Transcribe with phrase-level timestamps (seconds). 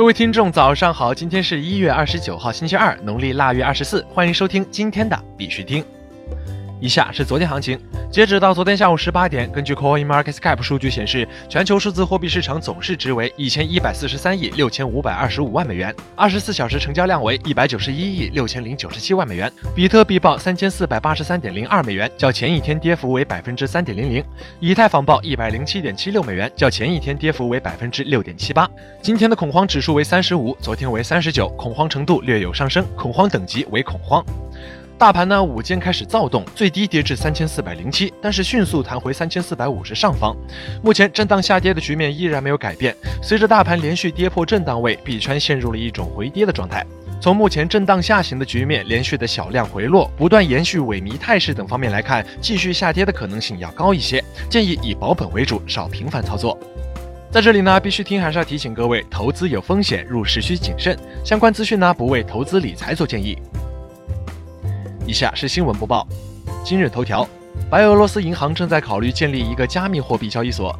[0.00, 1.12] 各位听众，早上好！
[1.12, 4.02] 今天是一月二十九号，星期二，农历腊月二十四。
[4.14, 5.84] 欢迎收听今天的必须听。
[6.80, 7.78] 以下是昨天行情。
[8.10, 19.52] 截止到昨天下午十八点，根据 CoinMarketCap 数据显示，全球数字货币市场总市值为一千一百四十三亿六千五百二十五万美元，二十四小时成交量为一百九十一亿六千零九十七万美元。
[19.76, 24.24] 比特币报三千四百八十三点零二美元，较前一天跌幅为百分之三点零零。
[24.58, 28.68] 以太坊报一百零七点七六美元，较前一天跌幅为百分之六点七八。
[29.00, 34.24] 今天的恐慌指数为三十五，昨天为三十九，恐慌程度略有上升，恐慌等级为恐慌。
[35.00, 40.36] 大盘呢，午间开始躁动，最低跌至三千四百零七，但是迅速弹回三千四百五十上方。
[40.82, 42.94] 目前震荡下跌的局面依然没有改变。
[43.22, 46.84] 随着大盘连续跌破震荡位，币圈陷入了一种回跌的状态。
[47.18, 54.22] 从目前震荡下行的局面、连续的小量回落、不断延续萎靡态势等方面来看，继续下跌的可能性要高一些。
[54.50, 56.58] 建议以保本为主，少频繁操作。
[57.30, 60.94] 在这里呢，必须听还是要提醒各位，投资有风险，入市需谨慎。
[61.24, 63.38] 相关资讯呢，不为投资理财做建议。
[65.10, 66.06] 以下是新闻播报。
[66.64, 67.28] 今日头条：
[67.68, 70.72] 白俄罗斯银行正在考虑建立一个加密货币交易所。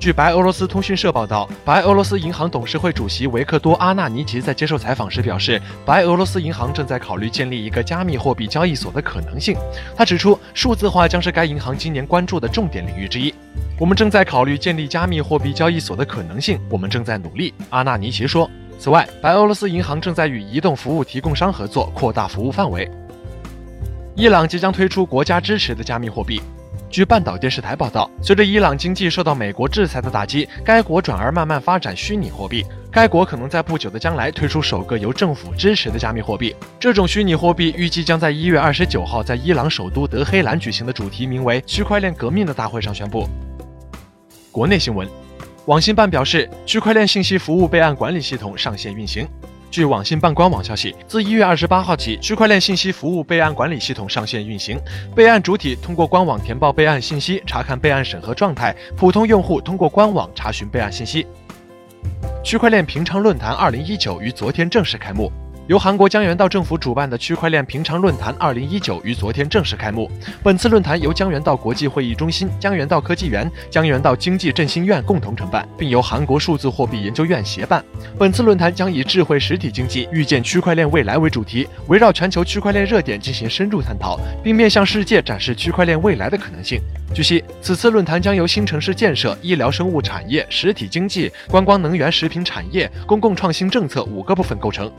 [0.00, 9.56] 据白俄罗斯通讯社报道，白俄罗斯银行董事会主席维克多·阿纳尼奇在接受采访时表示，白俄罗斯银行正在考虑建立一个加密货币交易所的可能性。
[9.96, 13.32] 他指出，数字化将是该银行今年关注的重点领域之一。
[13.78, 17.54] 我们正在考虑建立加密货币交易所的可能性，我们正在努力。
[17.70, 18.50] 阿纳尼奇说。
[18.80, 22.90] 此外，白俄罗斯银行正在与移动服务提供商合作，扩大服务范围。
[24.16, 26.40] 伊朗即将推出国家支持的加密货币。
[26.88, 32.64] 据半岛电视台报道，随着伊朗经济受到美国制裁的打击，该国转而慢慢发展虚拟货币。
[32.92, 36.54] 该国可能在不久的将来推出首个由政府支持的加密货币。
[36.78, 43.28] 这种虚拟货币预计将在一月二十九号在伊朗首都德黑兰举行的主题名为“区块链革命”的大会上宣布。
[44.52, 45.08] 国内新闻，
[45.66, 49.26] 网信办表示，区块链信息服务备案管理系统上线运行。
[49.74, 54.80] 据网信办官网消息，自一月二十八号起，区块链信息服务备案管理系统上线运行。
[55.16, 61.26] 备案主体通过官网填报备案信息，查看备案审核状态；普通用户通过官网查询备案信息。
[62.44, 65.28] 区块链平昌论坛二零一九于昨天正式开幕。
[65.66, 70.10] 由韩国江原道政府主办的区块链平昌论坛二零一九于昨天正式开幕。
[70.42, 77.82] 本次论坛由江原道国际会议中心、江原道科技园、江原道经济振兴院共同承办，并由韩国数字货币研究院协办。
[78.18, 86.78] 本次论坛将以“智慧实体经济，预见区块链未来”为主题，围绕全球区块链热点进行深入探讨，并面向世界展示区块链未来的可能性。
[87.14, 94.92] 据悉，此次论坛将由新城市建设、医疗生物产业、实体经济、观光能源食品产业、公共创新政策五个部分构成。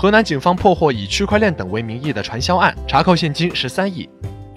[0.00, 4.08] 河南警方破获以区块链等为名义的传销案，查扣现金十三亿。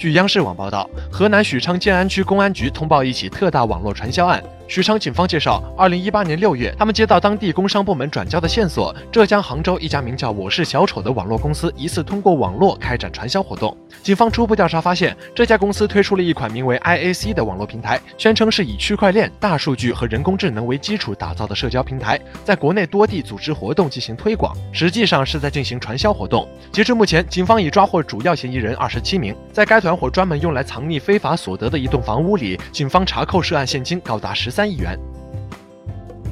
[0.03, 4.43] 据央视网报道，河南许昌建安区公安局通报一起特大网络传销案。
[4.67, 13.77] 许昌警方介绍，二零一八年六月，他们接到当地工商部门转交的线索，浙江杭州一家名叫“我是小丑”的网络公司疑似通过网络开展传销活动。
[14.01, 26.47] 警方初步调查发现，这家公司推出了一款名为 IAC 的网络平台，宣称是以区块链、大数据和人工智能为基础打造的社交平台，在国内多地组织活动进行推广，实际上是在进行传销活动。
[26.71, 29.35] 截至目前，警方已抓获主要嫌疑人二十七名。
[29.51, 34.49] 在该团伙专门用来藏匿非法所得的一栋房屋里，警方查扣涉案现金高达十。
[34.49, 34.97] 三亿元。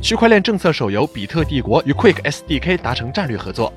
[0.02, 3.72] 区块链政策手游《比特帝国》与 Quick SDK 达成战略合作。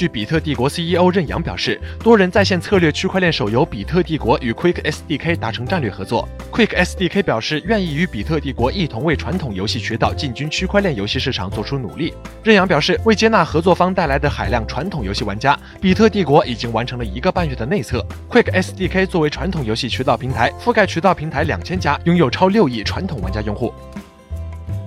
[0.00, 6.26] 据比特帝国 CEO 任阳表示，多人在线策略区块链手游《比特帝国》与 Quick SDK 达成战略合作。
[6.50, 12.14] Quick SDK 表示愿意与比特帝国一同为传统游戏渠道进军区块链游戏市场做出努力。
[12.42, 18.02] 任阳表示，为接纳合作方带来的海量传统游戏玩家，比特帝国已经完成了一个半月的内测。
[18.30, 23.74] Quick SDK 作为传统游戏渠道平台，覆盖渠道平台两千家，拥有超六亿传统玩家用户。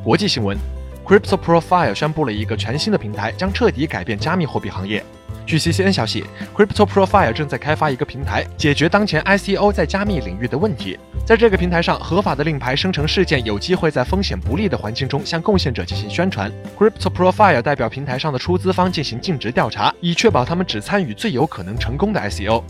[0.04, 0.58] 国际新闻。
[1.06, 5.04] Crypto Profile 宣布了一个全新的平台，将彻底改变加密货币行业。
[5.46, 6.24] 据 CCN 消息
[6.56, 10.98] ，Crypto Profile 正在开发一个平台，解决当前 ICO 在加密领域的问题。
[11.26, 16.50] 在这个平台上，合法的令牌生成事件有机会在风险不利的环境中向贡献者进行宣传。
[16.78, 22.64] Crypto Profile 代表平台上的出资方进行尽职调查，以确保他们只参与最有可能成功的 ICO。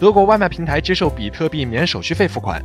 [0.00, 2.60] 德国外卖平台接受比特币免手续费付款。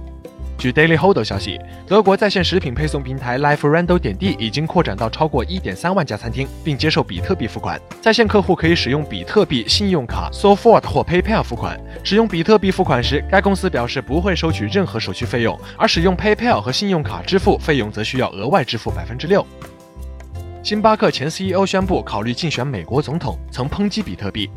[0.63, 7.77] 据 Daily Hold 消息，德国在线食品配送平台 LifeRando 点地已经扩展到超过1.3万家餐厅，并接受比特币付款。
[7.99, 11.77] 在线客户可以使用比特币、信用卡、SoFort 或 PayPal 付款。
[12.01, 19.45] 使用比特币付款时，该公司表示不会收取任何手续费用，而使用 PayPal 和信用卡支付费用则需要额外支付百分之六。
[20.63, 24.49] 星巴克前 CEO 宣布考虑竞选美国总统，曾抨击比特币。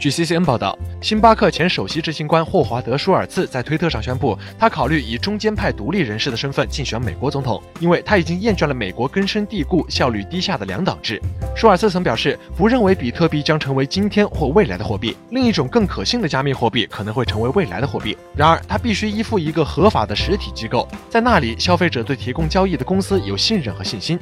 [0.00, 11.20] 据 CCN 报道，星巴克前首席执行官霍华德·舒尔茨在推特上宣布，他考虑以中间派独立人士的身份竞选美国总统，因为他已经厌倦了美国根深蒂固、效率低下的两党制。
[11.54, 18.16] 舒尔茨曾表示，不认为比特币将成为今天或未来的货币，另一种更可信的加密货币可能会成为未来的货币。
[18.34, 24.18] 然而，他必须依附一个合法的实体机构，在那里，消费者对提供交易的公司有信任和信心。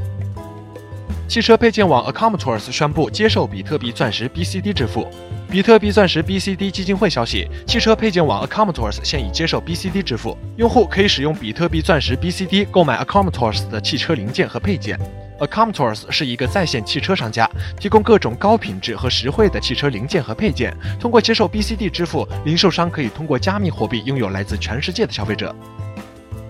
[1.28, 5.06] 汽车配件网 a c o m m o t o r s 宣布接受比特币钻石 BCD 支付。
[5.50, 12.16] 比特币钻石 BCD 基金会消息，汽车配件网 a c o m m o t o r s 现已接受 BCD 支付，用户可以使用比特币钻石
[12.16, 14.98] BCD 购买 a c o m m o t o r s 的汽车零件和配件。
[15.38, 17.46] a c o m m o t o r s 是一个在线汽车商家，
[17.78, 20.74] 提供各种高品质和实惠的汽车零件和配件。
[20.98, 25.54] 通过接受 BCD 支付，零售商可以通过加密货币拥有来自全世界的消费者。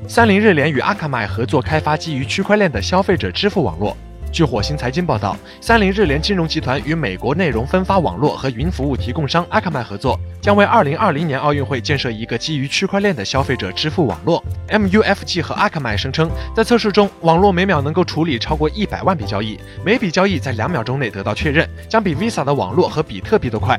[0.07, 3.97] 三菱日联与阿卡迈合作开发基于区块链的消费者支付网络。
[4.31, 14.43] 据火星财经报道，三菱日联金融集团与美国内容分发网络和云服务提供商阿克曼合作，将为2020年奥运会建设一个基于区块链的消费者支付网络。
[14.69, 23.79] MUFG 和阿克曼声称，在测试中，网络每秒能够处理超过一百万笔交易，每笔交易在两秒钟内得到确认，将比 Visa 的网络和比特币都快。